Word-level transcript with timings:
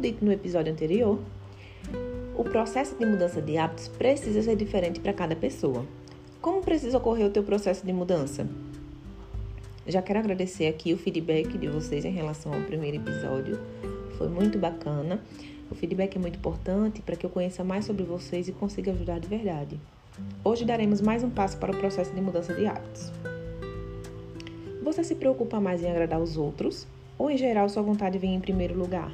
dito 0.00 0.24
no 0.24 0.30
episódio 0.30 0.72
anterior, 0.72 1.18
o 2.36 2.44
processo 2.44 2.94
de 2.94 3.04
mudança 3.04 3.42
de 3.42 3.58
hábitos 3.58 3.88
precisa 3.88 4.40
ser 4.40 4.54
diferente 4.54 5.00
para 5.00 5.12
cada 5.12 5.34
pessoa. 5.34 5.84
Como 6.40 6.62
precisa 6.62 6.98
ocorrer 6.98 7.26
o 7.26 7.30
teu 7.30 7.42
processo 7.42 7.84
de 7.84 7.92
mudança? 7.92 8.46
Já 9.84 10.00
quero 10.00 10.20
agradecer 10.20 10.68
aqui 10.68 10.94
o 10.94 10.96
feedback 10.96 11.58
de 11.58 11.68
vocês 11.68 12.04
em 12.04 12.12
relação 12.12 12.54
ao 12.54 12.60
primeiro 12.60 12.98
episódio. 12.98 13.58
Foi 14.16 14.28
muito 14.28 14.58
bacana. 14.58 15.20
O 15.68 15.74
feedback 15.74 16.16
é 16.16 16.20
muito 16.20 16.36
importante 16.36 17.02
para 17.02 17.16
que 17.16 17.26
eu 17.26 17.30
conheça 17.30 17.64
mais 17.64 17.84
sobre 17.84 18.04
vocês 18.04 18.46
e 18.46 18.52
consiga 18.52 18.92
ajudar 18.92 19.18
de 19.18 19.26
verdade. 19.26 19.80
Hoje 20.44 20.64
daremos 20.64 21.00
mais 21.00 21.24
um 21.24 21.30
passo 21.30 21.56
para 21.58 21.72
o 21.72 21.76
processo 21.76 22.14
de 22.14 22.20
mudança 22.20 22.54
de 22.54 22.64
hábitos. 22.64 23.10
Você 24.84 25.02
se 25.02 25.16
preocupa 25.16 25.60
mais 25.60 25.82
em 25.82 25.90
agradar 25.90 26.20
os 26.20 26.36
outros 26.36 26.86
ou 27.18 27.28
em 27.28 27.36
geral 27.36 27.68
sua 27.68 27.82
vontade 27.82 28.18
vem 28.18 28.34
em 28.34 28.40
primeiro 28.40 28.78
lugar? 28.78 29.12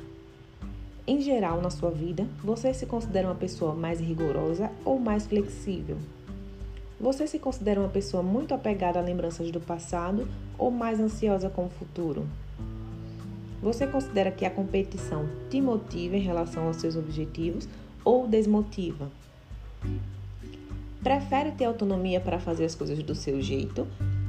Em 1.10 1.20
geral, 1.20 1.60
na 1.60 1.70
sua 1.70 1.90
vida, 1.90 2.24
você 2.40 2.72
se 2.72 2.86
considera 2.86 3.26
uma 3.26 3.34
pessoa 3.34 3.74
mais 3.74 3.98
rigorosa 3.98 4.70
ou 4.84 4.96
mais 4.96 5.26
flexível? 5.26 5.98
Você 7.00 7.26
se 7.26 7.36
considera 7.36 7.80
uma 7.80 7.88
pessoa 7.88 8.22
muito 8.22 8.54
apegada 8.54 9.00
a 9.00 9.02
lembranças 9.02 9.50
do 9.50 9.58
passado 9.58 10.28
ou 10.56 10.70
mais 10.70 11.00
ansiosa 11.00 11.50
com 11.50 11.66
o 11.66 11.68
futuro? 11.68 12.28
Você 13.60 13.88
considera 13.88 14.30
que 14.30 14.46
a 14.46 14.50
competição 14.52 15.28
te 15.50 15.60
motiva 15.60 16.14
em 16.14 16.20
relação 16.20 16.68
aos 16.68 16.76
seus 16.76 16.94
objetivos 16.94 17.68
ou 18.04 18.28
desmotiva? 18.28 19.10
Prefere 21.02 21.50
ter 21.50 21.64
autonomia 21.64 22.20
para 22.20 22.38
fazer 22.38 22.66
as 22.66 22.76
coisas 22.76 23.02
do 23.02 23.16
seu 23.16 23.42
jeito, 23.42 23.84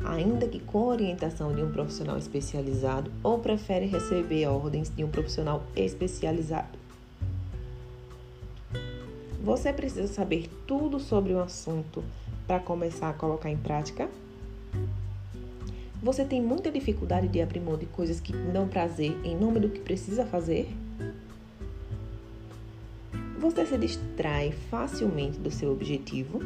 ainda 0.05 0.47
que 0.47 0.59
com 0.59 0.87
orientação 0.87 1.53
de 1.53 1.61
um 1.61 1.71
profissional 1.71 2.17
especializado, 2.17 3.11
ou 3.23 3.39
prefere 3.39 3.85
receber 3.85 4.47
ordens 4.47 4.89
de 4.95 5.03
um 5.03 5.09
profissional 5.09 5.63
especializado? 5.75 6.79
Você 9.43 9.73
precisa 9.73 10.07
saber 10.07 10.49
tudo 10.67 10.99
sobre 10.99 11.33
o 11.33 11.41
assunto 11.41 12.03
para 12.45 12.59
começar 12.59 13.09
a 13.09 13.13
colocar 13.13 13.49
em 13.49 13.57
prática? 13.57 14.07
Você 16.01 16.25
tem 16.25 16.41
muita 16.41 16.71
dificuldade 16.71 17.27
de 17.27 17.41
abrir 17.41 17.59
mão 17.59 17.77
de 17.77 17.85
coisas 17.85 18.19
que 18.19 18.33
dão 18.33 18.67
prazer 18.67 19.15
em 19.23 19.35
nome 19.35 19.59
do 19.59 19.69
que 19.69 19.79
precisa 19.79 20.25
fazer? 20.25 20.67
Você 23.39 23.65
se 23.65 23.77
distrai 23.77 24.51
facilmente 24.51 25.39
do 25.39 25.49
seu 25.49 25.71
objetivo? 25.71 26.39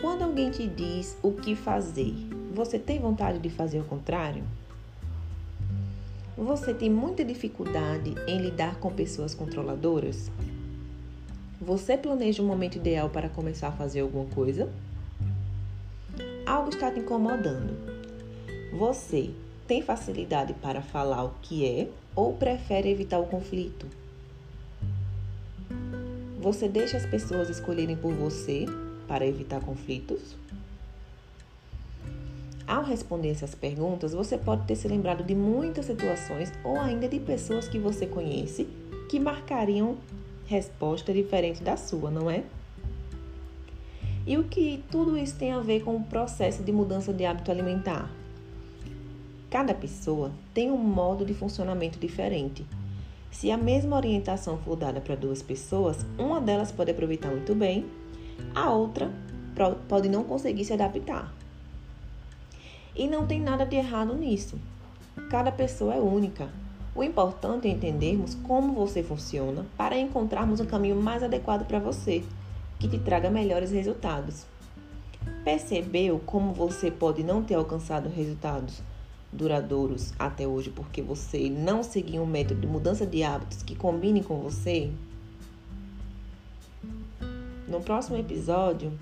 Quando 0.00 0.22
alguém 0.22 0.50
te 0.50 0.66
diz 0.66 1.14
o 1.22 1.30
que 1.30 1.54
fazer, 1.54 2.14
você 2.54 2.78
tem 2.78 2.98
vontade 2.98 3.38
de 3.38 3.50
fazer 3.50 3.80
o 3.80 3.84
contrário? 3.84 4.42
Você 6.38 6.72
tem 6.72 6.88
muita 6.88 7.22
dificuldade 7.22 8.14
em 8.26 8.40
lidar 8.40 8.76
com 8.76 8.90
pessoas 8.90 9.34
controladoras? 9.34 10.30
Você 11.60 11.98
planeja 11.98 12.42
um 12.42 12.46
momento 12.46 12.76
ideal 12.76 13.10
para 13.10 13.28
começar 13.28 13.68
a 13.68 13.72
fazer 13.72 14.00
alguma 14.00 14.24
coisa? 14.24 14.72
Algo 16.46 16.70
está 16.70 16.90
te 16.90 17.00
incomodando. 17.00 17.76
Você 18.72 19.30
tem 19.68 19.82
facilidade 19.82 20.54
para 20.54 20.80
falar 20.80 21.24
o 21.24 21.34
que 21.42 21.66
é 21.66 21.90
ou 22.16 22.32
prefere 22.32 22.88
evitar 22.88 23.18
o 23.18 23.26
conflito? 23.26 23.86
Você 26.40 26.66
deixa 26.66 26.96
as 26.96 27.04
pessoas 27.04 27.50
escolherem 27.50 27.96
por 27.96 28.14
você 28.14 28.64
para 29.10 29.26
evitar 29.26 29.60
conflitos? 29.60 30.36
Ao 32.64 32.84
responder 32.84 33.30
essas 33.30 33.56
perguntas, 33.56 34.12
você 34.12 34.38
pode 34.38 34.68
ter 34.68 34.76
se 34.76 34.86
lembrado 34.86 35.24
de 35.24 35.34
muitas 35.34 35.86
situações 35.86 36.52
ou 36.62 36.78
ainda 36.78 37.08
de 37.08 37.18
pessoas 37.18 37.66
que 37.66 37.76
você 37.76 38.06
conhece 38.06 38.68
que 39.10 39.18
marcariam 39.18 39.96
resposta 40.46 41.12
diferente 41.12 41.60
da 41.60 41.76
sua, 41.76 42.08
não 42.08 42.30
é? 42.30 42.44
E 44.24 44.38
o 44.38 44.44
que 44.44 44.84
tudo 44.92 45.18
isso 45.18 45.34
tem 45.36 45.50
a 45.50 45.58
ver 45.58 45.82
com 45.82 45.96
o 45.96 46.04
processo 46.04 46.62
de 46.62 46.70
mudança 46.70 47.12
de 47.12 47.24
hábito 47.24 47.50
alimentar? 47.50 48.08
Cada 49.50 49.74
pessoa 49.74 50.30
tem 50.54 50.70
um 50.70 50.78
modo 50.78 51.24
de 51.24 51.34
funcionamento 51.34 51.98
diferente 51.98 52.64
se 53.30 53.50
a 53.50 53.56
mesma 53.56 53.96
orientação 53.96 54.58
for 54.58 54.76
dada 54.76 55.00
para 55.00 55.14
duas 55.14 55.40
pessoas, 55.40 56.04
uma 56.18 56.40
delas 56.40 56.72
pode 56.72 56.90
aproveitar 56.90 57.30
muito 57.30 57.54
bem, 57.54 57.86
a 58.54 58.70
outra 58.70 59.10
pode 59.88 60.08
não 60.08 60.24
conseguir 60.24 60.64
se 60.64 60.72
adaptar. 60.72 61.32
E 62.94 63.06
não 63.06 63.26
tem 63.26 63.40
nada 63.40 63.64
de 63.64 63.76
errado 63.76 64.14
nisso. 64.14 64.58
Cada 65.30 65.52
pessoa 65.52 65.94
é 65.94 66.00
única. 66.00 66.48
O 66.94 67.04
importante 67.04 67.68
é 67.68 67.70
entendermos 67.70 68.34
como 68.34 68.72
você 68.72 69.02
funciona 69.02 69.64
para 69.76 69.98
encontrarmos 69.98 70.60
um 70.60 70.66
caminho 70.66 70.96
mais 70.96 71.22
adequado 71.22 71.66
para 71.66 71.78
você, 71.78 72.24
que 72.78 72.88
te 72.88 72.98
traga 72.98 73.30
melhores 73.30 73.70
resultados. 73.70 74.44
Percebeu 75.44 76.20
como 76.26 76.52
você 76.52 76.90
pode 76.90 77.22
não 77.22 77.42
ter 77.42 77.54
alcançado 77.54 78.08
resultados 78.08 78.82
duradouros 79.32 80.12
até 80.18 80.46
hoje 80.46 80.70
porque 80.70 81.00
você 81.00 81.48
não 81.48 81.82
seguiu 81.82 82.22
um 82.22 82.26
método 82.26 82.60
de 82.60 82.66
mudança 82.66 83.06
de 83.06 83.22
hábitos 83.22 83.62
que 83.62 83.76
combine 83.76 84.22
com 84.22 84.40
você? 84.40 84.90
No 87.70 87.80
próximo 87.80 88.16
episódio, 88.16 88.92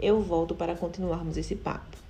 eu 0.00 0.22
volto 0.22 0.54
para 0.54 0.74
continuarmos 0.74 1.36
esse 1.36 1.54
papo. 1.54 2.03